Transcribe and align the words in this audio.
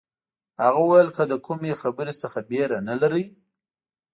هغه 0.63 0.79
وویل 0.83 1.09
که 1.15 1.23
له 1.31 1.37
کومې 1.45 1.79
خبرې 1.81 2.13
څه 2.19 2.27
بېره 2.49 2.79
نه 2.87 2.95
لرئ. 3.01 3.25